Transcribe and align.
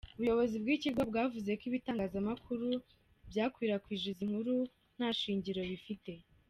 Ubuyobozi 0.17 0.55
bw’iki 0.63 0.83
kigo 0.85 1.01
bwavuze 1.09 1.49
ko 1.59 1.63
ibitangazamakuru 1.69 2.67
byakwirakwije 3.29 4.07
izi 4.13 4.23
nkuru 4.29 4.53
nta 4.95 5.09
shingiro 5.19 5.61
bifite. 5.73 6.11